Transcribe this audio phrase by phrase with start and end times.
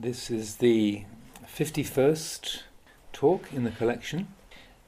[0.00, 1.04] This is the
[1.44, 2.62] 51st
[3.12, 4.28] talk in the collection,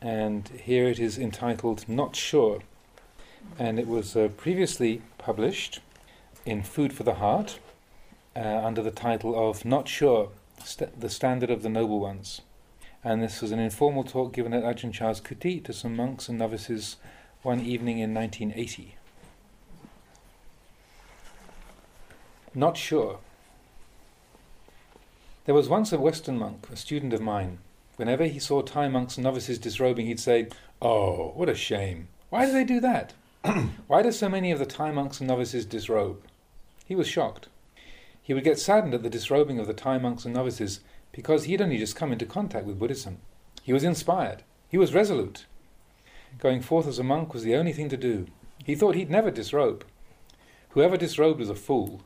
[0.00, 2.62] and here it is entitled Not Sure.
[3.58, 5.80] And it was uh, previously published
[6.46, 7.58] in Food for the Heart
[8.34, 10.30] uh, under the title of Not Sure
[10.64, 12.40] St- The Standard of the Noble Ones.
[13.04, 16.38] And this was an informal talk given at Ajahn Chah's Kuti to some monks and
[16.38, 16.96] novices
[17.42, 18.96] one evening in 1980.
[22.54, 23.18] Not sure.
[25.44, 27.58] There was once a Western monk, a student of mine.
[27.96, 30.46] Whenever he saw Thai monks and novices disrobing, he'd say,
[30.80, 32.08] Oh, what a shame.
[32.30, 33.14] Why do they do that?
[33.88, 36.22] Why do so many of the Thai monks and novices disrobe?
[36.86, 37.48] He was shocked.
[38.22, 40.78] He would get saddened at the disrobing of the Thai monks and novices
[41.10, 43.18] because he had only just come into contact with Buddhism.
[43.64, 44.44] He was inspired.
[44.68, 45.46] He was resolute.
[46.38, 48.26] Going forth as a monk was the only thing to do.
[48.64, 49.84] He thought he'd never disrobe.
[50.70, 52.00] Whoever disrobed was a fool.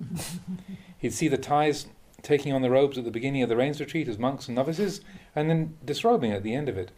[0.98, 1.86] he'd see the Thais
[2.26, 5.00] taking on the robes at the beginning of the rains retreat as monks and novices,
[5.34, 6.90] and then disrobing at the end of it.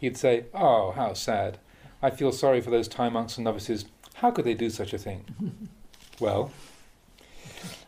[0.00, 1.58] He'd say, Oh, how sad.
[2.02, 3.84] I feel sorry for those Thai monks and novices.
[4.14, 5.68] How could they do such a thing?
[6.20, 6.50] well,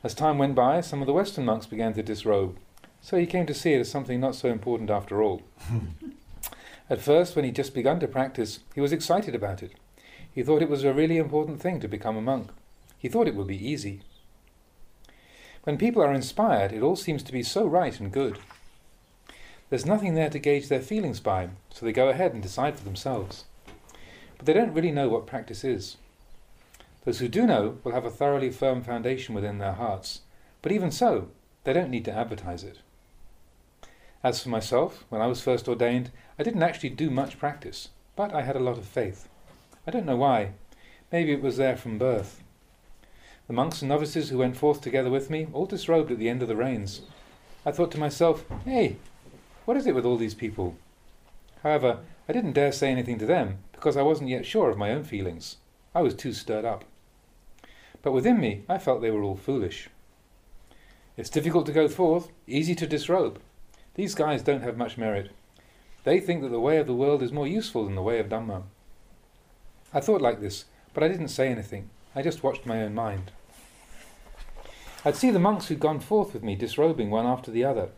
[0.05, 2.57] as time went by, some of the Western monks began to disrobe,
[3.03, 5.43] so he came to see it as something not so important after all.
[6.91, 9.73] At first, when he'd just begun to practice, he was excited about it.
[10.33, 12.51] He thought it was a really important thing to become a monk.
[12.99, 14.03] He thought it would be easy.
[15.65, 18.39] When people are inspired, it all seems to be so right and good.
[19.71, 22.85] There's nothing there to gauge their feelings by, so they go ahead and decide for
[22.85, 23.45] themselves.
[24.37, 25.97] But they don't really know what practice is.
[27.07, 30.21] Those who do know will have a thoroughly firm foundation within their hearts,
[30.61, 31.29] but even so,
[31.65, 32.81] they don't need to advertise it.
[34.23, 38.35] As for myself, when I was first ordained, I didn't actually do much practice, but
[38.35, 39.29] I had a lot of faith.
[39.87, 40.53] I don't know why.
[41.11, 42.44] Maybe it was there from birth.
[43.47, 46.41] The monks and novices who went forth together with me all disrobed at the end
[46.41, 47.03] of the rains.
[47.67, 48.97] I thought to myself, hey,
[49.67, 50.77] what is it with all these people?
[51.63, 54.91] However, I didn't dare say anything to them because I wasn't yet sure of my
[54.93, 55.57] own feelings.
[55.95, 56.85] I was too stirred up.
[58.03, 59.89] But within me, I felt they were all foolish.
[61.17, 63.41] It's difficult to go forth, easy to disrobe.
[63.95, 65.31] These guys don't have much merit.
[66.05, 68.29] They think that the way of the world is more useful than the way of
[68.29, 68.65] Dhamma.
[69.93, 71.89] I thought like this, but I didn't say anything.
[72.15, 73.33] I just watched my own mind.
[75.05, 77.89] I'd see the monks who'd gone forth with me disrobing one after the other.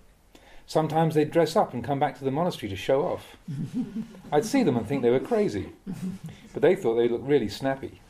[0.66, 3.36] Sometimes they'd dress up and come back to the monastery to show off.
[4.32, 5.70] I'd see them and think they were crazy,
[6.52, 8.00] but they thought they looked really snappy.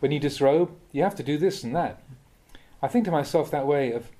[0.00, 2.02] When you disrobe, you have to do this and that.
[2.82, 4.10] I think to myself that way of,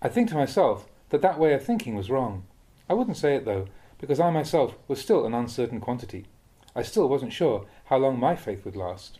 [0.00, 2.44] I think to myself that that way of thinking was wrong.
[2.88, 3.66] I wouldn't say it though,
[4.00, 6.24] because I myself was still an uncertain quantity.
[6.74, 9.18] I still wasn't sure how long my faith would last.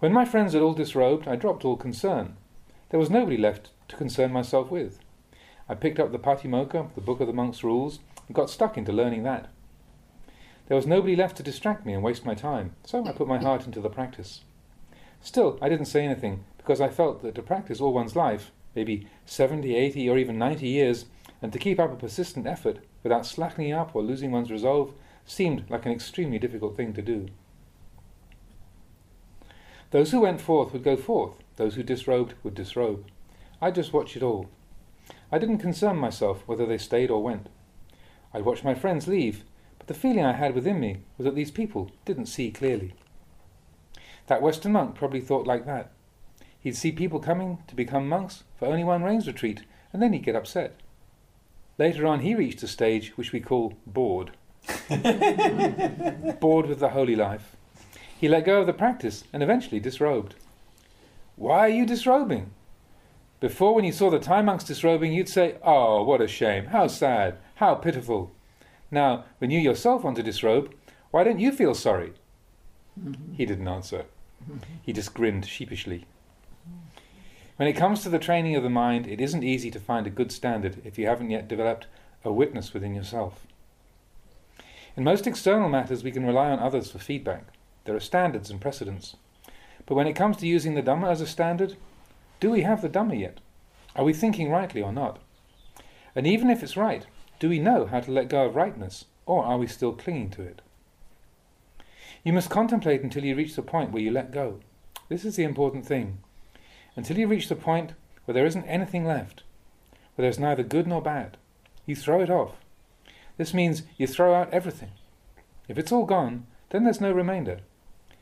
[0.00, 2.36] When my friends had all disrobed, I dropped all concern.
[2.90, 5.00] There was nobody left to concern myself with.
[5.68, 7.98] I picked up the Patimokkha, the Book of the Monk's Rules,
[8.28, 9.48] and got stuck into learning that.
[10.68, 13.38] There was nobody left to distract me and waste my time, so I put my
[13.38, 14.42] heart into the practice.
[15.20, 19.08] Still, I didn't say anything, because I felt that to practice all one's life, maybe
[19.26, 21.06] 70, 80, or even 90 years,
[21.42, 24.94] and to keep up a persistent effort without slackening up or losing one's resolve,
[25.26, 27.26] seemed like an extremely difficult thing to do.
[29.90, 33.06] Those who went forth would go forth, those who disrobed would disrobe.
[33.60, 34.48] I just watched it all.
[35.32, 37.48] I didn't concern myself whether they stayed or went.
[38.34, 39.44] I'd watch my friends leave,
[39.78, 42.94] but the feeling I had within me was that these people didn't see clearly.
[44.26, 45.90] That Western monk probably thought like that.
[46.60, 49.62] He'd see people coming to become monks for only one rains retreat,
[49.92, 50.76] and then he'd get upset.
[51.78, 54.32] Later on, he reached a stage which we call bored.
[56.40, 57.56] bored with the holy life.
[58.18, 60.34] He let go of the practice and eventually disrobed.
[61.36, 62.50] Why are you disrobing?
[63.38, 66.88] Before, when you saw the Thai monks disrobing, you'd say, Oh, what a shame, how
[66.88, 68.32] sad, how pitiful.
[68.90, 70.74] Now, when you yourself want to disrobe,
[71.12, 72.14] why don't you feel sorry?
[73.00, 73.34] Mm-hmm.
[73.34, 74.06] He didn't answer.
[74.42, 74.58] Mm-hmm.
[74.82, 76.04] He just grinned sheepishly.
[77.54, 80.10] When it comes to the training of the mind, it isn't easy to find a
[80.10, 81.86] good standard if you haven't yet developed
[82.24, 83.46] a witness within yourself.
[84.96, 87.44] In most external matters, we can rely on others for feedback.
[87.88, 89.16] There are standards and precedents.
[89.86, 91.78] But when it comes to using the Dhamma as a standard,
[92.38, 93.40] do we have the Dhamma yet?
[93.96, 95.20] Are we thinking rightly or not?
[96.14, 97.06] And even if it's right,
[97.40, 100.42] do we know how to let go of rightness, or are we still clinging to
[100.42, 100.60] it?
[102.22, 104.60] You must contemplate until you reach the point where you let go.
[105.08, 106.18] This is the important thing.
[106.94, 107.94] Until you reach the point
[108.26, 109.44] where there isn't anything left,
[110.14, 111.38] where there's neither good nor bad,
[111.86, 112.56] you throw it off.
[113.38, 114.90] This means you throw out everything.
[115.68, 117.60] If it's all gone, then there's no remainder.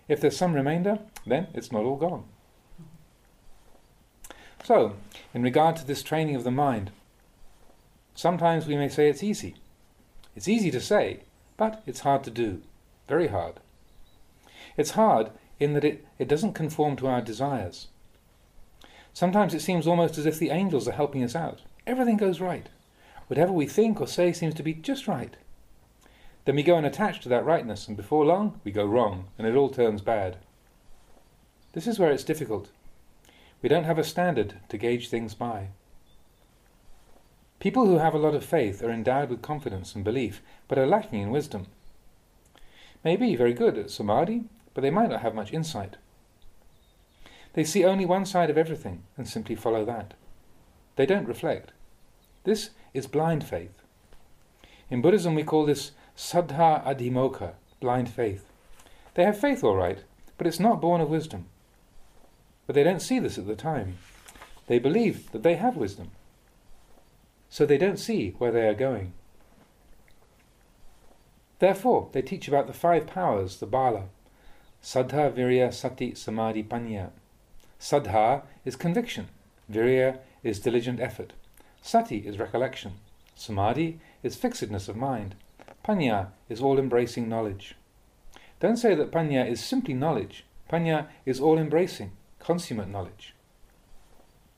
[0.08, 2.24] If there's some remainder, then it's not all gone.
[4.64, 4.94] So,
[5.32, 6.90] in regard to this training of the mind,
[8.14, 9.54] sometimes we may say it's easy.
[10.34, 11.20] It's easy to say,
[11.56, 12.62] but it's hard to do.
[13.08, 13.60] Very hard.
[14.76, 17.88] It's hard in that it, it doesn't conform to our desires.
[19.12, 21.62] Sometimes it seems almost as if the angels are helping us out.
[21.86, 22.68] Everything goes right.
[23.28, 25.36] Whatever we think or say seems to be just right.
[26.46, 29.46] Then we go and attach to that rightness, and before long we go wrong, and
[29.46, 30.38] it all turns bad.
[31.72, 32.70] This is where it's difficult.
[33.60, 35.68] We don't have a standard to gauge things by.
[37.58, 40.86] People who have a lot of faith are endowed with confidence and belief, but are
[40.86, 41.66] lacking in wisdom.
[43.02, 45.96] May be very good at samadhi, but they might not have much insight.
[47.54, 50.14] They see only one side of everything and simply follow that.
[50.94, 51.72] They don't reflect.
[52.44, 53.82] This is blind faith.
[54.90, 58.44] In Buddhism, we call this saddha adhimokkha, blind faith.
[59.14, 59.98] They have faith all right,
[60.38, 61.46] but it's not born of wisdom.
[62.66, 63.98] But they don't see this at the time.
[64.66, 66.10] They believe that they have wisdom.
[67.48, 69.12] So they don't see where they are going.
[71.58, 74.04] Therefore, they teach about the five powers, the bala
[74.82, 77.10] Saddha, Virya, Sati, Samadhi, Panya.
[77.80, 79.28] Saddha is conviction,
[79.70, 81.32] Virya is diligent effort,
[81.82, 82.92] Sati is recollection,
[83.34, 85.34] Samadhi is fixedness of mind,
[85.86, 87.76] Panya is all embracing knowledge.
[88.58, 92.10] Don't say that Panya is simply knowledge, Panya is all embracing,
[92.40, 93.34] consummate knowledge.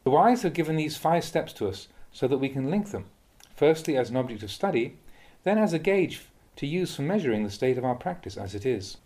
[0.05, 3.11] The wise have given these five steps to us so that we can link them,
[3.55, 4.97] firstly as an object of study,
[5.45, 6.23] then as a gauge
[6.57, 8.97] to use for measuring the state of our practice as it is.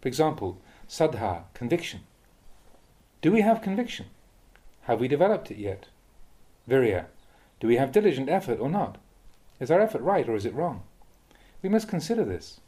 [0.00, 0.56] For example,
[0.88, 2.00] saddha, conviction.
[3.20, 4.06] Do we have conviction?
[4.84, 5.88] Have we developed it yet?
[6.66, 7.08] Virya,
[7.60, 8.96] do we have diligent effort or not?
[9.60, 10.84] Is our effort right or is it wrong?
[11.62, 12.60] We must consider this.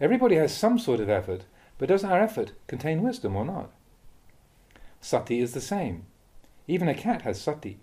[0.00, 1.44] Everybody has some sort of effort,
[1.78, 3.70] but does our effort contain wisdom or not?
[5.00, 6.06] Sati is the same.
[6.66, 7.78] Even a cat has sati.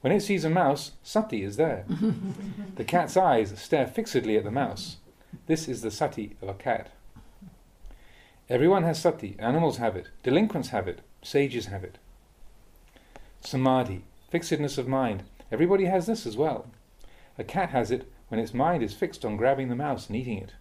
[0.00, 1.84] When it sees a mouse, sati is there.
[2.76, 4.96] the cat's eyes stare fixedly at the mouse.
[5.46, 6.90] This is the sati of a cat.
[8.48, 9.36] Everyone has sati.
[9.38, 10.08] Animals have it.
[10.22, 11.00] Delinquents have it.
[11.22, 11.98] Sages have it.
[13.40, 15.24] Samadhi, fixedness of mind.
[15.52, 16.66] Everybody has this as well.
[17.38, 20.38] A cat has it when its mind is fixed on grabbing the mouse and eating
[20.38, 20.52] it.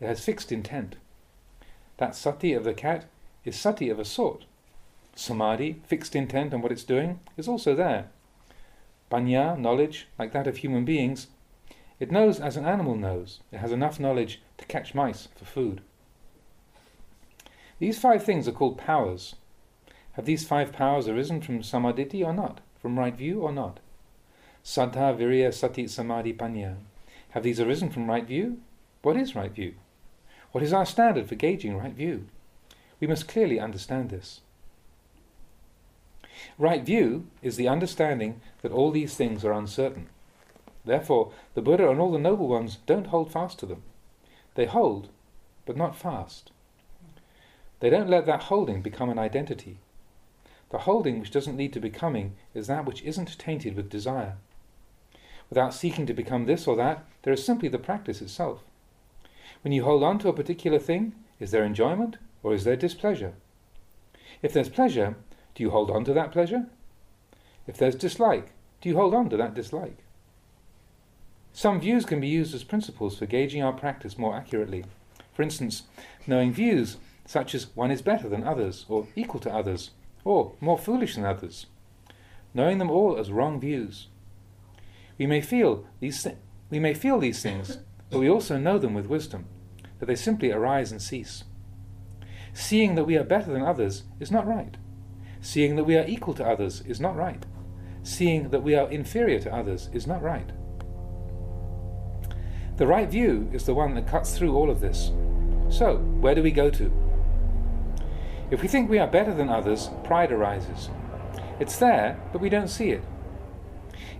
[0.00, 0.96] It has fixed intent.
[1.98, 3.06] That sati of the cat
[3.44, 4.44] is sati of a sort,
[5.14, 8.08] Samadhi, fixed intent on what it's doing, is also there.
[9.10, 11.26] Panya, knowledge, like that of human beings,
[12.00, 13.40] it knows as an animal knows.
[13.52, 15.82] It has enough knowledge to catch mice for food.
[17.78, 19.34] These five things are called powers.
[20.12, 22.60] Have these five powers arisen from samadhi or not?
[22.80, 23.80] From right view or not?
[24.64, 26.76] Saddha, Virya, Sati, Samadhi, Panya.
[27.30, 28.60] Have these arisen from right view?
[29.02, 29.74] What is right view?
[30.52, 32.26] What is our standard for gauging right view?
[33.00, 34.40] We must clearly understand this.
[36.58, 40.08] Right view is the understanding that all these things are uncertain.
[40.84, 43.82] Therefore, the Buddha and all the noble ones don't hold fast to them.
[44.54, 45.08] They hold,
[45.66, 46.50] but not fast.
[47.80, 49.78] They don't let that holding become an identity.
[50.70, 54.36] The holding which doesn't lead to becoming is that which isn't tainted with desire.
[55.52, 58.60] Without seeking to become this or that, there is simply the practice itself.
[59.60, 63.34] When you hold on to a particular thing, is there enjoyment or is there displeasure?
[64.40, 65.14] If there's pleasure,
[65.54, 66.68] do you hold on to that pleasure?
[67.66, 69.98] If there's dislike, do you hold on to that dislike?
[71.52, 74.86] Some views can be used as principles for gauging our practice more accurately.
[75.34, 75.82] For instance,
[76.26, 79.90] knowing views such as one is better than others, or equal to others,
[80.24, 81.66] or more foolish than others.
[82.54, 84.06] Knowing them all as wrong views.
[85.22, 86.34] We may feel these, th-
[86.68, 87.78] we may feel these things,
[88.10, 89.46] but we also know them with wisdom,
[90.00, 91.44] that they simply arise and cease.
[92.52, 94.76] Seeing that we are better than others is not right.
[95.40, 97.46] Seeing that we are equal to others is not right.
[98.02, 100.50] Seeing that we are inferior to others is not right.
[102.76, 105.12] The right view is the one that cuts through all of this.
[105.68, 106.92] So, where do we go to?
[108.50, 110.90] If we think we are better than others, pride arises.
[111.60, 113.04] It's there, but we don't see it.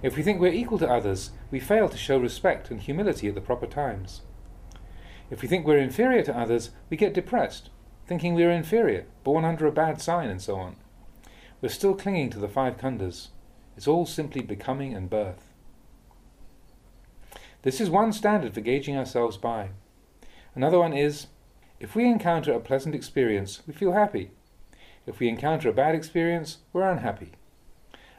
[0.02, 3.36] If we think we're equal to others, we fail to show respect and humility at
[3.36, 4.22] the proper times.
[5.30, 7.70] If we think we're inferior to others, we get depressed,
[8.06, 10.76] thinking we are inferior, born under a bad sign, and so on.
[11.60, 13.28] We're still clinging to the five khandhas.
[13.76, 15.52] It's all simply becoming and birth.
[17.62, 19.70] This is one standard for gauging ourselves by.
[20.56, 21.28] Another one is
[21.78, 24.32] if we encounter a pleasant experience, we feel happy.
[25.06, 27.32] If we encounter a bad experience, we're unhappy.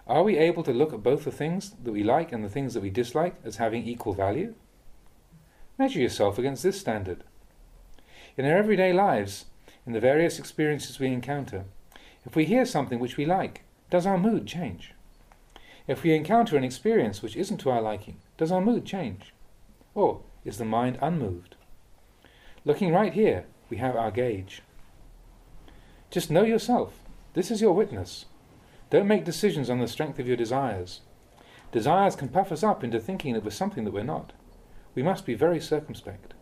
[0.06, 2.74] Are we able to look at both the things that we like and the things
[2.74, 4.54] that we dislike as having equal value?
[5.78, 7.24] Measure yourself against this standard.
[8.36, 9.46] In our everyday lives,
[9.86, 11.66] in the various experiences we encounter,
[12.26, 14.94] if we hear something which we like, does our mood change?
[15.88, 19.34] If we encounter an experience which isn't to our liking, does our mood change?
[19.96, 21.56] Or is the mind unmoved?
[22.66, 24.62] Looking right here, we have our gauge.
[26.12, 27.00] Just know yourself.
[27.34, 28.26] This is your witness.
[28.94, 31.02] Don't make decisions on the strength of your desires.
[31.72, 34.34] Desires can puff us up into thinking that we're something that we're not.
[34.94, 36.36] We must be very circumspect.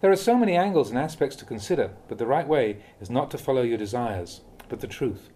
[0.00, 3.32] There are so many angles and aspects to consider, but the right way is not
[3.32, 5.30] to follow your desires, but the truth.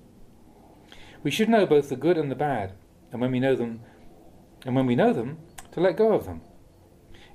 [1.25, 2.75] We should know both the good and the bad,
[3.11, 3.81] and when we know them,
[4.65, 5.39] and when we know them,
[5.73, 6.43] to let go of them.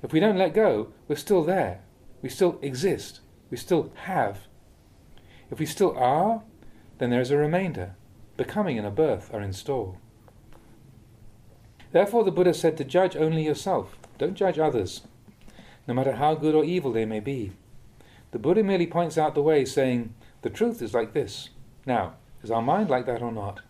[0.02, 1.82] If we don't let go, we're still there.
[2.22, 3.20] We still exist.
[3.50, 4.46] We still have.
[5.50, 6.44] If we still are,
[6.98, 7.94] then there is a remainder.
[8.36, 9.96] Becoming and a birth are in store.
[11.92, 15.02] Therefore, the Buddha said to judge only yourself, don't judge others,
[15.86, 17.52] no matter how good or evil they may be.
[18.30, 20.12] The Buddha merely points out the way, saying,
[20.42, 21.48] The truth is like this.
[21.86, 23.62] Now, is our mind like that or not?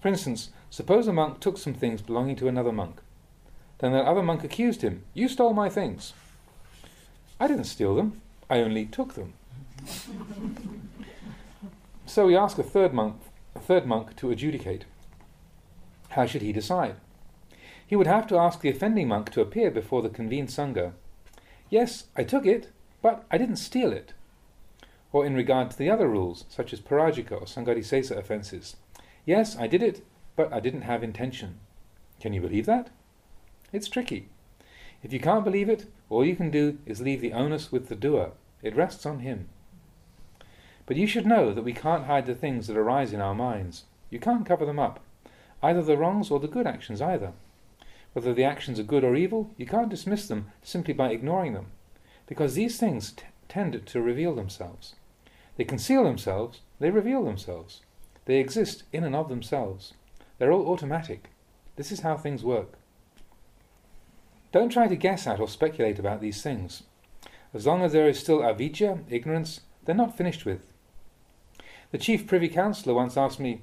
[0.00, 3.00] For instance, suppose a monk took some things belonging to another monk.
[3.78, 6.12] Then that other monk accused him, You stole my things.
[7.40, 9.32] I didn't steal them, I only took them.
[12.14, 13.16] so we ask a third monk,
[13.56, 14.84] a third monk to adjudicate.
[16.10, 16.94] How should he decide?
[17.84, 20.92] He would have to ask the offending monk to appear before the convened Sangha.
[21.70, 22.70] Yes, I took it,
[23.02, 24.12] but I didn't steal it.
[25.10, 28.76] Or in regard to the other rules, such as parajika or sanghadisesa offences.
[29.26, 30.06] Yes, I did it,
[30.36, 31.58] but I didn't have intention.
[32.20, 32.90] Can you believe that?
[33.72, 34.28] It's tricky.
[35.02, 37.96] If you can't believe it, all you can do is leave the onus with the
[37.96, 38.34] doer.
[38.62, 39.48] It rests on him.
[40.86, 43.84] But you should know that we can't hide the things that arise in our minds.
[44.10, 45.00] You can't cover them up
[45.64, 47.32] either the wrongs or the good actions either.
[48.12, 51.68] Whether the actions are good or evil, you can't dismiss them simply by ignoring them,
[52.26, 53.14] because these things
[53.48, 54.94] tend to reveal themselves.
[55.56, 57.80] They conceal themselves, they reveal themselves.
[58.26, 59.94] They exist in and of themselves.
[60.38, 61.30] They're all automatic.
[61.76, 62.74] This is how things work.
[64.52, 66.82] Don't try to guess at or speculate about these things.
[67.54, 70.73] As long as there is still avijja, ignorance, they're not finished with.
[71.94, 73.60] The chief privy councillor once asked me,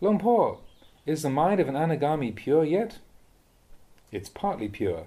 [0.00, 0.58] Luang Por,
[1.06, 2.98] is the mind of an anagami pure yet?
[4.10, 5.06] It's partly pure.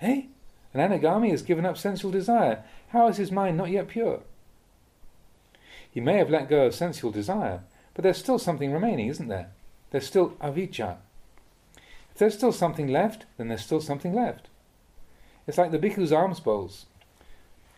[0.00, 0.26] Eh?
[0.72, 2.62] An anagami has given up sensual desire.
[2.90, 4.20] How is his mind not yet pure?
[5.90, 9.50] He may have let go of sensual desire, but there's still something remaining, isn't there?
[9.90, 10.98] There's still avijja.
[12.12, 14.46] If there's still something left, then there's still something left.
[15.48, 16.86] It's like the bhikkhu's alms bowls.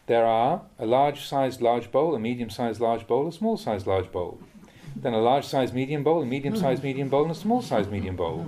[0.07, 3.87] There are a large sized large bowl, a medium sized large bowl, a small sized
[3.87, 4.39] large bowl
[4.97, 7.91] then a large sized medium bowl, a medium sized medium bowl, and a small sized
[7.91, 8.47] medium bowl.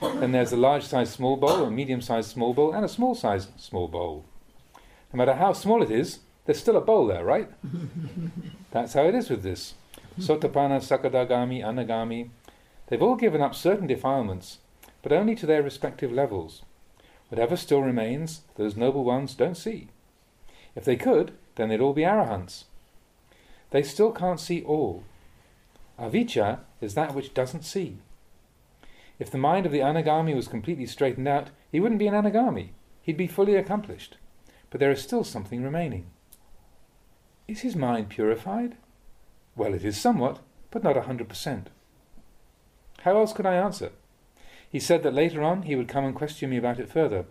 [0.00, 3.14] Then there's a large sized small bowl, a medium sized small bowl, and a small
[3.14, 4.24] sized small bowl.
[5.12, 7.50] No matter how small it is, there's still a bowl there, right?
[8.70, 9.74] That's how it is with this.
[10.18, 12.30] Sotapanna, Sakadagami, Anagami,
[12.86, 14.58] they've all given up certain defilements,
[15.02, 16.62] but only to their respective levels.
[17.28, 19.88] Whatever still remains, those noble ones don't see.
[20.74, 22.64] If they could, then they'd all be arahants.
[23.70, 25.04] They still can't see all,
[25.98, 27.98] Avijja is that which doesn't see.
[29.18, 32.68] If the mind of the anagami was completely straightened out, he wouldn't be an anagami.
[33.02, 34.16] He'd be fully accomplished.
[34.70, 36.06] But there is still something remaining.
[37.48, 38.76] Is his mind purified?
[39.56, 40.38] Well, it is somewhat,
[40.70, 41.70] but not a hundred percent.
[43.00, 43.90] How else could I answer?
[44.70, 47.24] He said that later on he would come and question me about it further.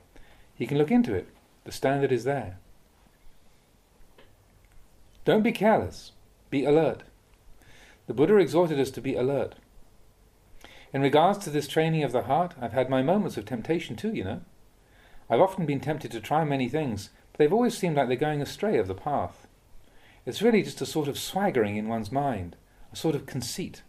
[0.56, 1.30] He can look into it.
[1.64, 2.58] The standard is there.
[5.28, 6.14] Don't be careless.
[6.50, 7.04] Be alert.
[8.06, 9.56] The Buddha exhorted us to be alert.
[10.94, 14.14] In regards to this training of the heart, I've had my moments of temptation too,
[14.14, 14.40] you know.
[15.30, 18.42] I've often been tempted to try many things, but they've always seemed like they're going
[18.42, 19.48] astray of the path.
[20.26, 22.56] It's really just a sort of swaggering in one's mind,
[22.94, 23.82] a sort of conceit.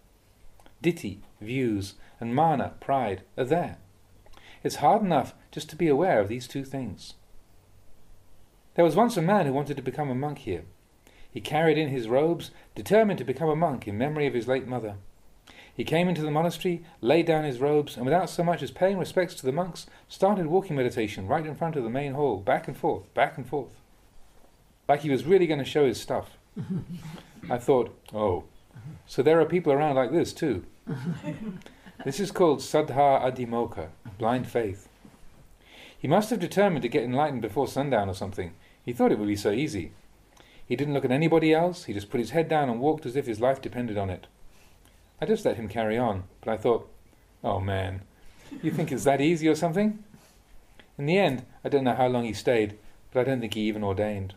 [0.82, 3.78] Ditthi, views, and mana, pride, are there.
[4.64, 7.14] It's hard enough just to be aware of these two things.
[8.74, 10.64] There was once a man who wanted to become a monk here.
[11.30, 14.66] He carried in his robes, determined to become a monk in memory of his late
[14.66, 14.96] mother.
[15.78, 18.98] He came into the monastery, laid down his robes, and without so much as paying
[18.98, 22.66] respects to the monks, started walking meditation right in front of the main hall, back
[22.66, 23.70] and forth, back and forth.
[24.88, 26.30] Like he was really going to show his stuff.
[27.50, 28.44] I thought, oh,
[29.06, 30.64] so there are people around like this too.
[32.04, 34.88] this is called Saddha Adhimokkha, blind faith.
[35.96, 38.54] He must have determined to get enlightened before sundown or something.
[38.84, 39.92] He thought it would be so easy.
[40.68, 43.16] He didn't look at anybody else, he just put his head down and walked as
[43.16, 44.26] if his life depended on it.
[45.18, 46.92] I just let him carry on, but I thought,
[47.42, 48.02] oh man,
[48.62, 50.04] you think it's that easy or something?
[50.98, 52.76] In the end, I don't know how long he stayed,
[53.10, 54.34] but I don't think he even ordained.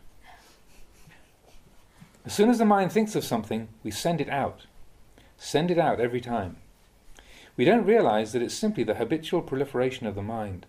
[2.24, 4.62] As soon as the mind thinks of something, we send it out.
[5.36, 6.56] Send it out every time.
[7.58, 10.64] We don't realize that it's simply the habitual proliferation of the mind.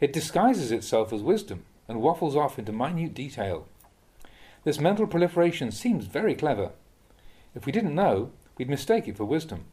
[0.00, 3.66] It disguises itself as wisdom and waffles off into minute detail.
[4.62, 6.70] This mental proliferation seems very clever.
[7.54, 9.64] If we didn't know, we'd mistake it for wisdom.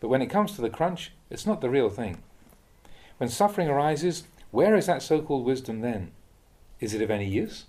[0.00, 2.22] But when it comes to the crunch, it's not the real thing.
[3.18, 6.10] When suffering arises, where is that so called wisdom then?
[6.80, 7.66] Is it of any use?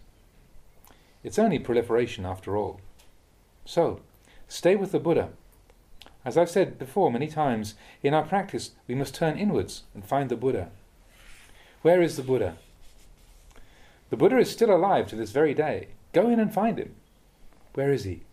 [1.23, 2.79] It's only proliferation after all.
[3.65, 4.01] So,
[4.47, 5.29] stay with the Buddha.
[6.25, 10.29] As I've said before many times, in our practice we must turn inwards and find
[10.29, 10.69] the Buddha.
[11.81, 12.57] Where is the Buddha?
[14.09, 15.89] The Buddha is still alive to this very day.
[16.13, 16.95] Go in and find him.
[17.73, 18.23] Where is he?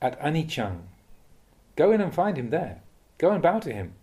[0.00, 0.82] At Anichang.
[1.76, 2.82] Go in and find him there.
[3.18, 3.94] Go and bow to him.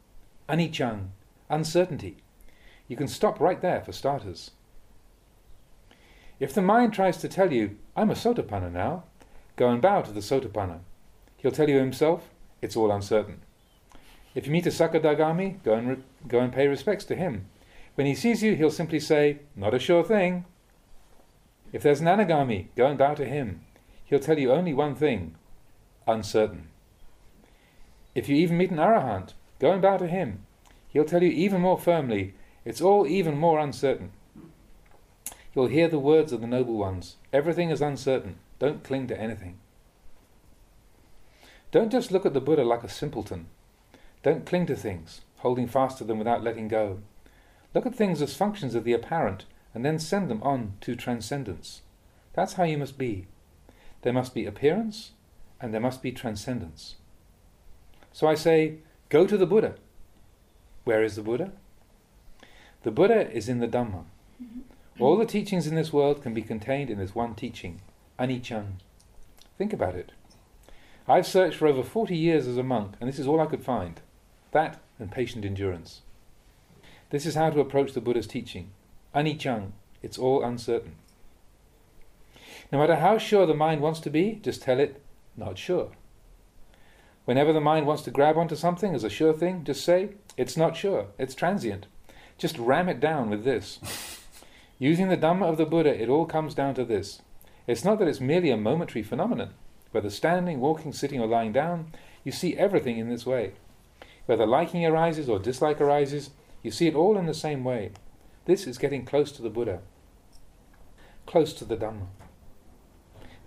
[0.48, 1.08] Anichang,
[1.50, 2.18] uncertainty.
[2.88, 4.52] You can stop right there for starters.
[6.40, 9.04] If the mind tries to tell you, I'm a Sotapanna now,
[9.56, 10.80] go and bow to the Sotapanna.
[11.38, 12.30] He'll tell you himself,
[12.62, 13.42] it's all uncertain.
[14.36, 17.48] If you meet a Sakadagami, go and, re- go and pay respects to him.
[17.96, 20.46] When he sees you, he'll simply say, Not a sure thing.
[21.76, 23.60] If there's an Anagami, go and bow to him.
[24.06, 25.36] He'll tell you only one thing
[26.08, 26.70] uncertain.
[28.16, 30.46] If you even meet an Arahant, go and bow to him.
[30.88, 34.14] He'll tell you even more firmly, It's all even more uncertain.
[35.54, 37.18] You'll hear the words of the noble ones.
[37.34, 38.38] Everything is uncertain.
[38.58, 39.58] Don't cling to anything.
[41.72, 43.48] Don't just look at the Buddha like a simpleton.
[44.24, 47.00] Don't cling to things, holding fast to them without letting go.
[47.74, 49.44] Look at things as functions of the apparent
[49.76, 51.82] and then send them on to transcendence.
[52.34, 53.28] That's how you must be.
[54.02, 55.12] There must be appearance
[55.60, 56.96] and there must be transcendence.
[58.14, 58.78] So I say,
[59.10, 59.76] go to the Buddha.
[60.86, 61.52] Where is the Buddha?
[62.84, 64.06] The Buddha is in the Dhamma.
[64.42, 65.04] Mm-hmm.
[65.04, 67.82] All the teachings in this world can be contained in this one teaching,
[68.18, 68.80] Anichan.
[69.58, 70.14] Think about it.
[71.08, 73.64] I've searched for over 40 years as a monk, and this is all I could
[73.64, 74.00] find.
[74.52, 76.02] That and patient endurance.
[77.10, 78.72] This is how to approach the Buddha's teaching.
[79.16, 79.72] Anichan,
[80.04, 80.96] it's all uncertain.
[82.72, 85.02] No matter how sure the mind wants to be, just tell it,
[85.38, 85.92] not sure.
[87.24, 90.58] Whenever the mind wants to grab onto something as a sure thing, just say, it's
[90.58, 91.88] not sure, it's transient.
[92.38, 93.80] Just ram it down with this.
[94.80, 97.22] Using the Dhamma of the Buddha, it all comes down to this.
[97.68, 99.54] It's not that it's merely a momentary phenomenon.
[99.92, 101.94] Whether standing, walking, sitting, or lying down,
[102.26, 103.54] you see everything in this way.
[104.26, 107.92] Whether liking arises or dislike arises, you see it all in the same way.
[108.46, 109.80] This is getting close to the Buddha,
[111.26, 112.06] close to the Dhamma.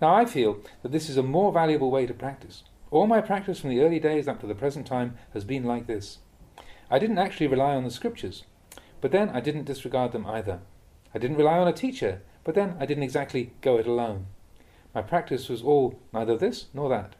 [0.01, 2.63] Now, I feel that this is a more valuable way to practice.
[2.91, 5.87] All my practice from the early days up to the present time has been like
[5.87, 6.17] this.
[6.91, 8.43] I didn't actually rely on the scriptures,
[8.99, 10.59] but then I didn't disregard them either.
[11.13, 14.25] I didn't rely on a teacher, but then I didn't exactly go it alone.
[14.93, 17.15] My practice was all neither this nor that.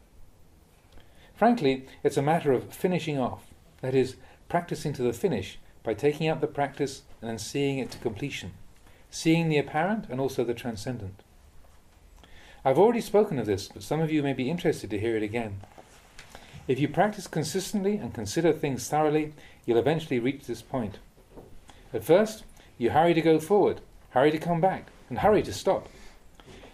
[1.33, 4.17] Frankly, it's a matter of finishing off, that is,
[4.49, 8.51] practicing to the finish by taking up the practice and then seeing it to completion,
[9.09, 11.23] seeing the apparent and also the transcendent.
[12.65, 15.23] I've already spoken of this, but some of you may be interested to hear it
[15.23, 15.61] again.
[16.67, 19.33] If you practice consistently and consider things thoroughly,
[19.65, 20.99] you'll eventually reach this point.
[21.93, 22.43] At first,
[22.77, 25.87] you hurry to go forward, hurry to come back, and hurry to stop.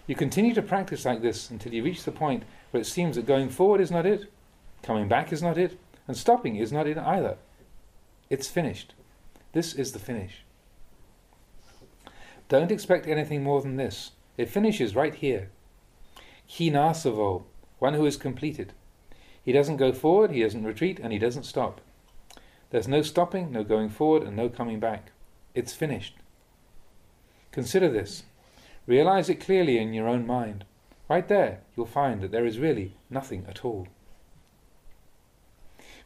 [0.06, 3.26] You continue to practice like this until you reach the point where it seems that
[3.26, 4.30] going forward is not it,
[4.82, 7.38] coming back is not it, and stopping is not it either.
[8.28, 8.94] It's finished.
[9.52, 10.44] This is the finish.
[12.48, 14.12] Don't expect anything more than this.
[14.36, 15.50] It finishes right here.
[16.48, 17.44] Khinasavo,
[17.78, 18.72] one who is completed.
[19.42, 21.80] He doesn't go forward, he doesn't retreat, and he doesn't stop.
[22.70, 25.12] There's no stopping, no going forward, and no coming back.
[25.54, 26.16] It's finished.
[27.52, 28.24] Consider this.
[28.86, 30.64] Realize it clearly in your own mind.
[31.08, 33.86] Right there, you'll find that there is really nothing at all.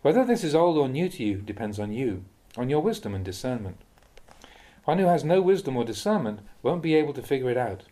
[0.02, 2.24] Whether this is old or new to you depends on you,
[2.56, 3.76] on your wisdom and discernment.
[4.84, 7.82] One who has no wisdom or discernment won't be able to figure it out.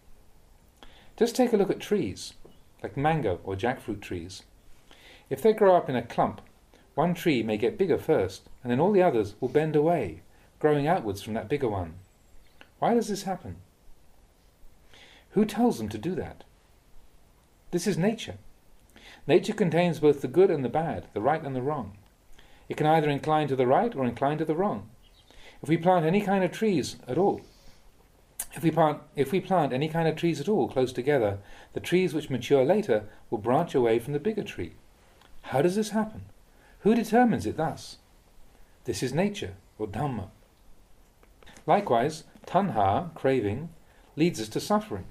[1.19, 2.33] Just take a look at trees,
[2.83, 4.45] like mango or jackfruit trees.
[5.29, 6.41] If they grow up in a clump,
[6.95, 10.23] one tree may get bigger first, and then all the others will bend away,
[10.61, 11.95] growing outwards from that bigger one.
[12.79, 13.57] Why does this happen?
[15.33, 16.45] Who tells them to do that?
[17.71, 18.39] This is nature.
[19.27, 21.98] Nature contains both the good and the bad, the right and the wrong.
[22.69, 24.91] It can either incline to the right or incline to the wrong.
[25.63, 27.41] If we plant any kind of trees at all,
[28.55, 31.39] if we, plant, if we plant any kind of trees at all close together,
[31.73, 34.73] the trees which mature later will branch away from the bigger tree.
[35.43, 36.23] How does this happen?
[36.81, 37.99] Who determines it thus?
[38.85, 40.29] This is nature, or Dhamma.
[41.67, 43.69] Likewise, tanha, craving,
[44.17, 45.05] leads us to suffering.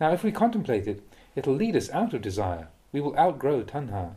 [0.00, 1.02] Now, if we contemplate it,
[1.36, 2.68] it'll lead us out of desire.
[2.92, 4.14] We will outgrow tanha.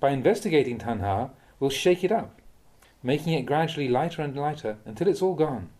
[0.00, 2.40] By investigating tanha, we'll shake it up,
[3.02, 5.70] making it gradually lighter and lighter until it's all gone.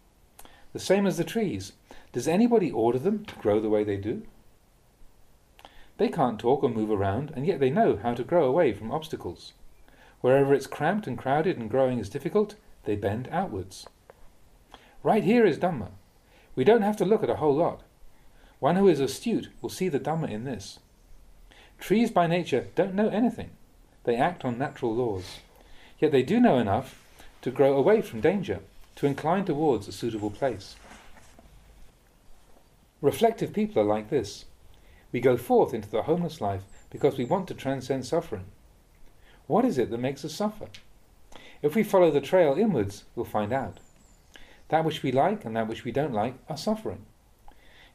[0.73, 1.73] The same as the trees.
[2.13, 4.23] Does anybody order them to grow the way they do?
[5.97, 8.91] They can't talk or move around, and yet they know how to grow away from
[8.91, 9.53] obstacles.
[10.21, 13.87] Wherever it's cramped and crowded and growing is difficult, they bend outwards.
[15.03, 15.91] Right here is Dhamma.
[16.57, 17.83] We don't have to look at a whole lot.
[18.59, 20.79] One who is astute will see the Dhamma in this.
[21.79, 23.51] Trees by nature don't know anything.
[24.05, 25.41] They act on natural laws.
[25.99, 27.01] Yet they do know enough
[27.43, 28.61] to grow away from danger,
[28.97, 30.77] to incline towards a suitable place.
[33.01, 34.47] Reflective people are like this.
[35.13, 38.47] We go forth into the homeless life because we want to transcend suffering.
[39.47, 40.69] What is it that makes us suffer?
[41.61, 43.79] If we follow the trail inwards, we'll find out.
[44.69, 47.05] That which we like and that which we don't like are suffering.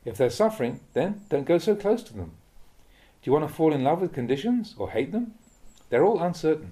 [0.05, 2.31] If they're suffering, then don't go so close to them.
[3.21, 5.33] Do you want to fall in love with conditions or hate them?
[5.89, 6.71] They're all uncertain.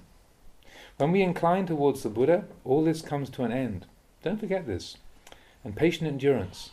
[0.98, 3.86] When we incline towards the Buddha, all this comes to an end.
[4.24, 4.96] Don't forget this.
[5.62, 6.70] And patient endurance.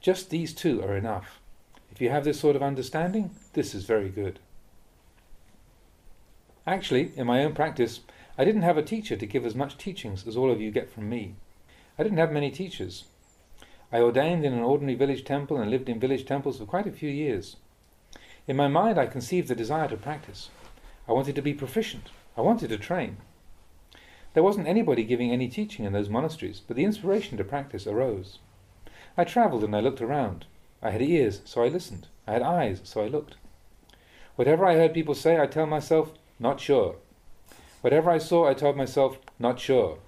[0.00, 1.40] Just these two are enough.
[1.90, 4.38] If you have this sort of understanding, this is very good.
[6.68, 8.00] Actually, in my own practice,
[8.36, 10.88] I didn't have a teacher to give as much teachings as all of you get
[10.88, 11.34] from me.
[11.98, 13.04] I didn't have many teachers.
[13.90, 16.92] I ordained in an ordinary village temple and lived in village temples for quite a
[16.92, 17.56] few years.
[18.46, 20.50] In my mind, I conceived the desire to practice.
[21.08, 22.10] I wanted to be proficient.
[22.36, 23.16] I wanted to train.
[24.38, 28.38] There wasn't anybody giving any teaching in those monasteries, but the inspiration to practice arose.
[29.16, 30.46] I travelled and I looked around.
[30.80, 32.06] I had ears, so I listened.
[32.24, 33.34] I had eyes, so I looked.
[34.36, 36.94] Whatever I heard people say, I tell myself, not sure.
[37.80, 39.98] Whatever I saw, I told myself, not sure.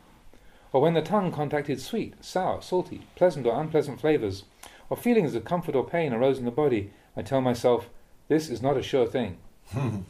[0.73, 4.45] Or when the tongue contacted sweet, sour, salty, pleasant or unpleasant flavours,
[4.89, 7.89] or feelings of comfort or pain arose in the body, I tell myself,
[8.29, 9.39] this is not a sure thing.
[9.73, 10.05] and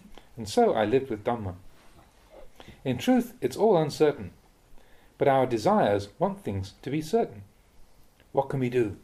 [0.44, 1.54] so I lived with Dhamma.
[2.84, 4.32] In truth, it's all uncertain.
[5.18, 7.42] But our desires want things to be certain.
[8.32, 8.96] What can we do?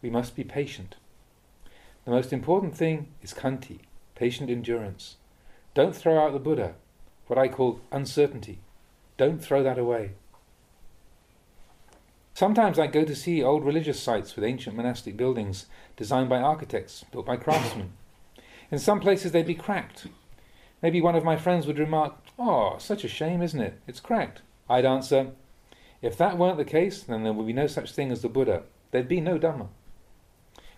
[0.00, 0.96] We must be patient.
[2.04, 3.80] The most important thing is khanti,
[4.16, 5.16] patient endurance.
[5.74, 6.74] Don't throw out the Buddha,
[7.28, 8.58] what I call uncertainty.
[9.16, 10.12] Don't throw that away.
[12.34, 15.66] Sometimes I go to see old religious sites with ancient monastic buildings
[15.96, 17.92] designed by architects, built by craftsmen.
[18.70, 20.06] In some places they'd be cracked.
[20.82, 23.80] Maybe one of my friends would remark, Oh, such a shame, isn't it?
[23.86, 24.42] It's cracked.
[24.68, 25.32] I'd answer,
[26.00, 28.62] If that weren't the case, then there would be no such thing as the Buddha.
[28.90, 29.68] There'd be no Dhamma.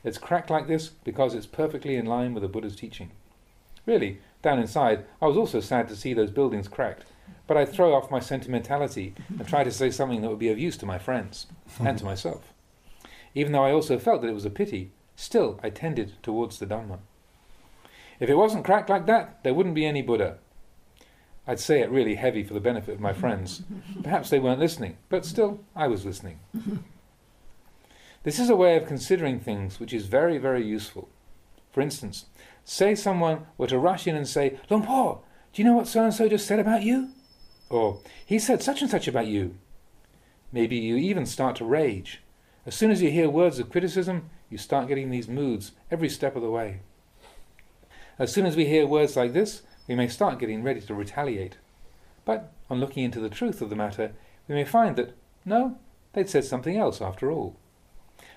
[0.05, 3.11] It's cracked like this because it's perfectly in line with the Buddha's teaching.
[3.87, 7.05] Really, down inside, I was also sad to see those buildings cracked,
[7.47, 10.59] but I'd throw off my sentimentality and try to say something that would be of
[10.59, 11.47] use to my friends
[11.81, 12.53] and to myself.
[13.35, 16.67] Even though I also felt that it was a pity, still I tended towards the
[16.67, 16.99] Dhamma.
[18.21, 20.39] If it wasn't cracked like that, there wouldn't be any Buddha.
[21.47, 23.63] I'd say it really heavy for the benefit of my friends.
[24.03, 26.41] Perhaps they weren't listening, but still, I was listening.
[28.23, 31.11] This is a way of considering things which is very, very useful.
[31.73, 32.25] For instance,
[32.65, 35.21] say someone were to rush in and say, Luang
[35.53, 37.11] do you know what so and so just said about you?
[37.69, 39.57] Or, he said such and such about you.
[40.53, 42.23] Maybe you even start to rage.
[42.67, 46.35] As soon as you hear words of criticism, you start getting these moods every step
[46.35, 46.81] of the way.
[48.19, 51.57] As soon as we hear words like this, we may start getting ready to retaliate.
[52.25, 54.13] But on looking into the truth of the matter,
[54.49, 55.79] we may find that, no,
[56.13, 57.57] they'd said something else after all.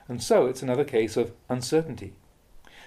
[0.08, 2.14] And so it's another case of uncertainty.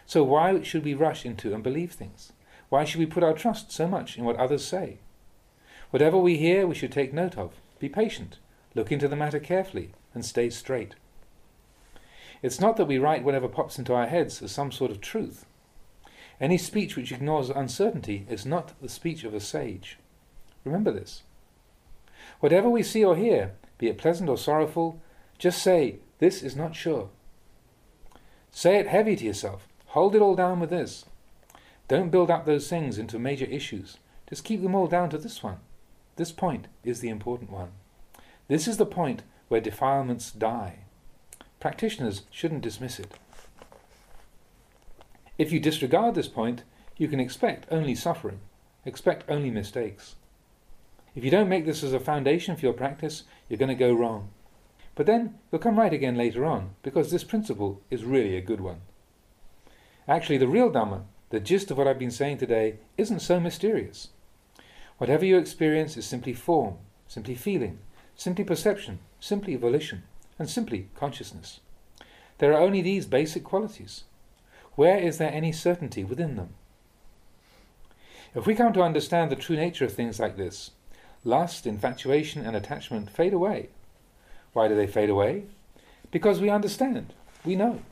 [0.06, 2.32] So why should we rush into and believe things?
[2.68, 4.98] Why should we put our trust so much in what others say?
[5.90, 8.38] Whatever we hear, we should take note of, be patient,
[8.74, 10.94] look into the matter carefully, and stay straight.
[12.42, 15.44] It's not that we write whatever pops into our heads as some sort of truth.
[16.40, 19.98] Any speech which ignores uncertainty is not the speech of a sage.
[20.64, 21.22] Remember this.
[22.40, 25.00] Whatever we see or hear, be it pleasant or sorrowful,
[25.38, 27.10] just say, This is not sure.
[28.50, 29.68] Say it heavy to yourself.
[29.88, 31.04] Hold it all down with this.
[31.88, 33.98] Don't build up those things into major issues.
[34.28, 35.58] Just keep them all down to this one.
[36.16, 37.72] This point is the important one.
[38.48, 40.80] This is the point where defilements die.
[41.58, 43.14] Practitioners shouldn't dismiss it.
[45.40, 46.64] If you disregard this point,
[46.98, 48.40] you can expect only suffering,
[48.84, 50.16] expect only mistakes.
[51.14, 53.94] If you don't make this as a foundation for your practice, you're going to go
[53.94, 54.28] wrong.
[54.94, 58.60] But then you'll come right again later on, because this principle is really a good
[58.60, 58.82] one.
[60.06, 64.08] Actually, the real Dhamma, the gist of what I've been saying today, isn't so mysterious.
[64.98, 66.74] Whatever you experience is simply form,
[67.08, 67.78] simply feeling,
[68.14, 70.02] simply perception, simply volition,
[70.38, 71.60] and simply consciousness.
[72.36, 74.04] There are only these basic qualities.
[74.80, 76.54] Where is there any certainty within them?
[78.34, 80.70] If we come to understand the true nature of things like this,
[81.22, 83.68] lust, infatuation, and attachment fade away.
[84.54, 85.42] Why do they fade away?
[86.10, 87.12] Because we understand,
[87.44, 87.82] we know.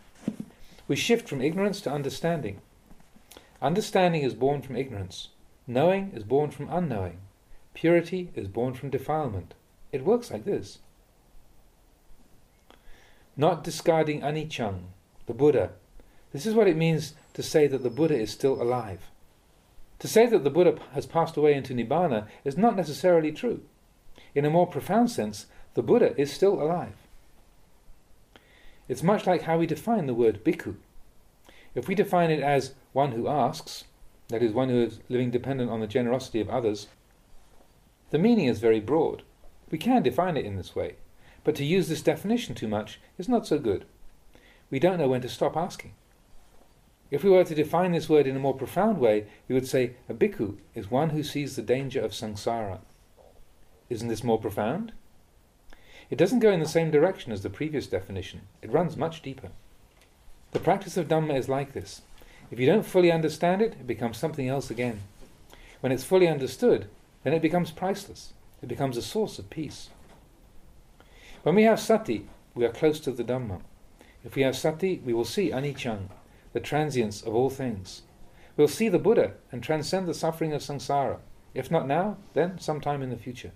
[0.88, 2.62] We shift from ignorance to understanding.
[3.60, 5.28] Understanding is born from ignorance.
[5.66, 7.18] Knowing is born from unknowing.
[7.74, 9.52] Purity is born from defilement.
[9.92, 10.78] It works like this.
[13.36, 14.78] Not discarding anicca,
[15.26, 15.72] the Buddha.
[16.32, 19.10] This is what it means to say that the Buddha is still alive.
[20.00, 23.62] To say that the Buddha has passed away into Nibbana is not necessarily true.
[24.34, 26.94] In a more profound sense, the Buddha is still alive.
[28.88, 30.76] It's much like how we define the word bhikkhu.
[31.74, 33.84] If we define it as one who asks,
[34.28, 36.88] that is, one who is living dependent on the generosity of others,
[38.10, 39.22] the meaning is very broad.
[39.70, 40.96] We can define it in this way,
[41.44, 43.84] but to use this definition too much is not so good.
[44.70, 45.92] We don't know when to stop asking.
[47.10, 49.92] If we were to define this word in a more profound way, we would say
[50.08, 52.80] a bhikkhu is one who sees the danger of samsara.
[53.88, 54.92] Isn't this more profound?
[56.10, 59.50] It doesn't go in the same direction as the previous definition, it runs much deeper.
[60.52, 62.02] The practice of Dhamma is like this.
[62.50, 65.00] If you don't fully understand it, it becomes something else again.
[65.80, 66.88] When it's fully understood,
[67.22, 68.32] then it becomes priceless.
[68.62, 69.90] It becomes a source of peace.
[71.42, 73.60] When we have sati, we are close to the Dhamma.
[74.24, 76.08] If we have sati, we will see anicca,
[76.58, 78.02] the transience of all things.
[78.56, 81.18] We'll see the Buddha and transcend the suffering of samsara.
[81.54, 83.52] If not now, then sometime in the future.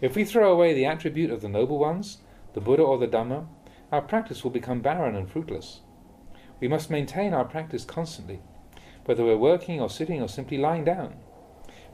[0.00, 2.22] If we throw away the attribute of the noble ones,
[2.54, 3.46] the Buddha or the Dhamma,
[3.92, 5.80] our practice will become barren and fruitless.
[6.60, 8.40] We must maintain our practice constantly,
[9.04, 11.16] whether we're working or sitting or simply lying down.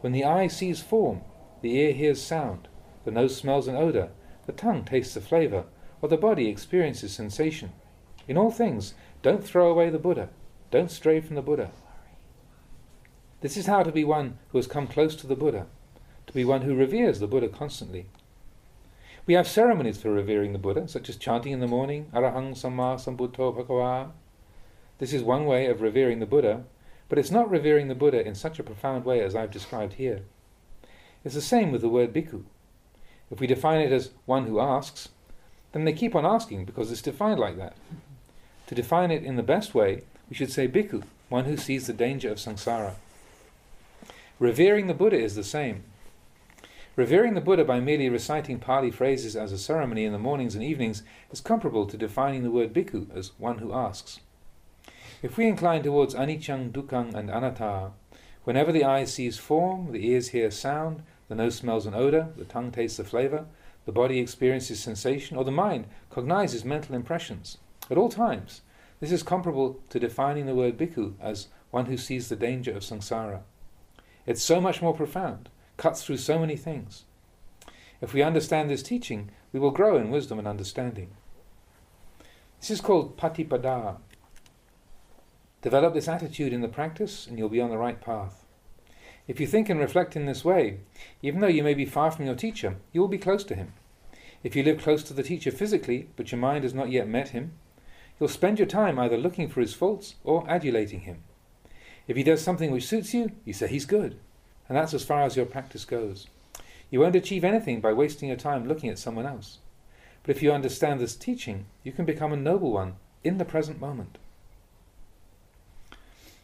[0.00, 1.22] When the eye sees form,
[1.60, 2.68] the ear hears sound,
[3.04, 4.10] the nose smells an odour,
[4.46, 5.64] the tongue tastes a flavour,
[6.00, 7.72] or the body experiences sensation.
[8.28, 8.94] In all things,
[9.26, 10.28] don't throw away the Buddha.
[10.70, 11.72] Don't stray from the Buddha.
[13.40, 15.66] This is how to be one who has come close to the Buddha,
[16.28, 18.06] to be one who reveres the Buddha constantly.
[19.26, 23.00] We have ceremonies for revering the Buddha, such as chanting in the morning, Arahang Samma
[23.00, 24.12] Sambuddho Bhagava.
[24.98, 26.62] This is one way of revering the Buddha,
[27.08, 30.20] but it's not revering the Buddha in such a profound way as I've described here.
[31.24, 32.44] It's the same with the word bhikkhu.
[33.32, 35.08] If we define it as one who asks,
[35.72, 37.76] then they keep on asking because it's defined like that.
[38.66, 41.92] To define it in the best way, we should say bhikkhu, one who sees the
[41.92, 42.94] danger of samsara.
[44.38, 45.84] Revering the Buddha is the same.
[46.96, 50.64] Revering the Buddha by merely reciting Pali phrases as a ceremony in the mornings and
[50.64, 54.20] evenings is comparable to defining the word bhikkhu as one who asks.
[55.22, 57.92] If we incline towards anicca, dukkha, and anatta,
[58.44, 62.44] whenever the eye sees form, the ears hear sound, the nose smells an odor, the
[62.44, 63.46] tongue tastes a flavor,
[63.84, 67.58] the body experiences sensation, or the mind cognizes mental impressions,
[67.90, 68.62] at all times,
[69.00, 72.82] this is comparable to defining the word bhikkhu as one who sees the danger of
[72.82, 73.40] samsara.
[74.26, 77.04] It's so much more profound, cuts through so many things.
[78.00, 81.10] If we understand this teaching, we will grow in wisdom and understanding.
[82.60, 83.98] This is called patipada.
[85.62, 88.44] Develop this attitude in the practice, and you'll be on the right path.
[89.28, 90.80] If you think and reflect in this way,
[91.22, 93.72] even though you may be far from your teacher, you will be close to him.
[94.42, 97.30] If you live close to the teacher physically, but your mind has not yet met
[97.30, 97.52] him,
[98.18, 101.22] You'll spend your time either looking for his faults or adulating him.
[102.08, 104.18] If he does something which suits you, you say he's good.
[104.68, 106.26] And that's as far as your practice goes.
[106.90, 109.58] You won't achieve anything by wasting your time looking at someone else.
[110.22, 113.80] But if you understand this teaching, you can become a noble one in the present
[113.80, 114.18] moment.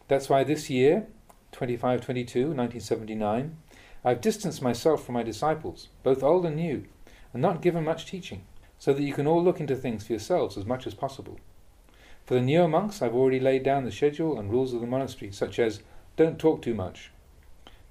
[0.07, 1.07] That's why this year,
[1.53, 3.57] 25 22, 1979,
[4.05, 6.85] I've distanced myself from my disciples, both old and new,
[7.31, 8.43] and not given much teaching,
[8.77, 11.39] so that you can all look into things for yourselves as much as possible.
[12.25, 15.31] For the newer monks, I've already laid down the schedule and rules of the monastery,
[15.31, 15.81] such as
[16.15, 17.11] don't talk too much,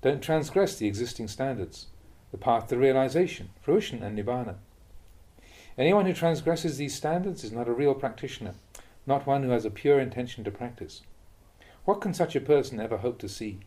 [0.00, 1.86] don't transgress the existing standards,
[2.30, 4.56] the path to realization, fruition, and nibbana.
[5.76, 8.54] Anyone who transgresses these standards is not a real practitioner,
[9.06, 11.02] not one who has a pure intention to practice.
[11.84, 13.60] What can such a person ever hope to see?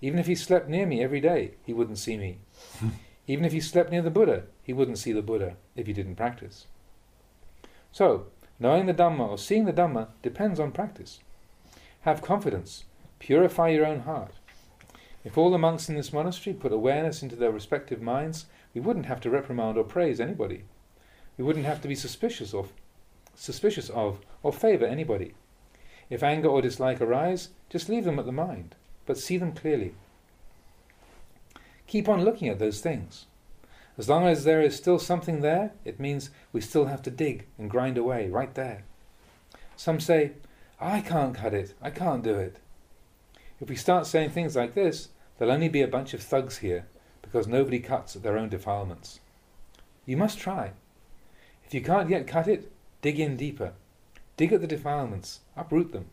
[0.00, 2.38] Even if he slept near me every day, he wouldn't see me.
[3.26, 6.16] Even if he slept near the Buddha, he wouldn't see the Buddha if he didn't
[6.16, 6.66] practice.
[7.92, 8.26] So,
[8.60, 11.20] Knowing the Dhamma or seeing the Dhamma depends on practice.
[12.00, 12.84] Have confidence.
[13.18, 14.34] Purify your own heart.
[15.24, 19.06] If all the monks in this monastery put awareness into their respective minds, we wouldn't
[19.06, 20.64] have to reprimand or praise anybody.
[21.36, 22.72] We wouldn't have to be suspicious of,
[23.34, 25.34] suspicious of or favour anybody.
[26.10, 28.74] If anger or dislike arise, just leave them at the mind,
[29.06, 29.94] but see them clearly.
[31.86, 33.26] Keep on looking at those things.
[33.98, 37.46] As long as there is still something there, it means we still have to dig
[37.58, 38.84] and grind away right there.
[39.76, 40.32] Some say,
[40.80, 42.60] I can't cut it, I can't do it.
[43.60, 46.86] If we start saying things like this, there'll only be a bunch of thugs here,
[47.22, 49.18] because nobody cuts at their own defilements.
[50.06, 50.70] You must try.
[51.64, 52.70] If you can't yet cut it,
[53.02, 53.72] dig in deeper.
[54.36, 56.06] Dig at the defilements, uproot them.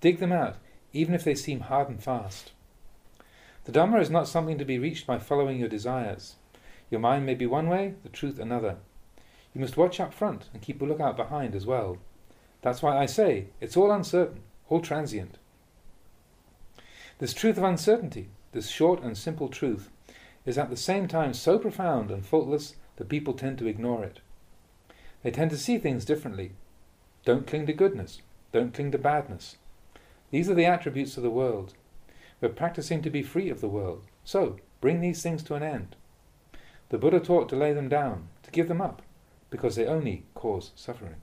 [0.00, 0.58] Dig them out,
[0.92, 2.52] even if they seem hard and fast.
[3.64, 6.36] The Dhamma is not something to be reached by following your desires.
[6.90, 8.76] Your mind may be one way, the truth another.
[9.54, 11.98] You must watch up front and keep a lookout behind as well.
[12.62, 15.38] That's why I say it's all uncertain, all transient.
[17.18, 19.90] This truth of uncertainty, this short and simple truth,
[20.44, 24.20] is at the same time so profound and faultless that people tend to ignore it.
[25.22, 26.52] They tend to see things differently.
[27.24, 28.20] Don't cling to goodness,
[28.52, 29.56] don't cling to badness.
[30.30, 31.74] These are the attributes of the world.
[32.40, 35.96] We're practicing to be free of the world, so bring these things to an end.
[36.88, 39.02] The Buddha taught to lay them down, to give them up,
[39.50, 41.16] because they only cause suffering.